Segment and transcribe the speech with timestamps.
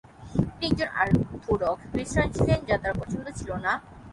[0.59, 3.71] তিনি একজন অর্থোডক্স খ্রিস্টান ছিলেন যা তার পছন্দ ছিলনা।